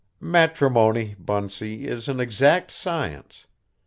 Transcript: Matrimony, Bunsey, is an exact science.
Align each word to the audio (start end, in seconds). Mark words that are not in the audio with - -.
Matrimony, 0.19 1.15
Bunsey, 1.19 1.85
is 1.85 2.07
an 2.07 2.19
exact 2.19 2.71
science. 2.71 3.45